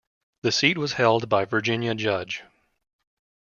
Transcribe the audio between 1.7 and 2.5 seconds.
Judge.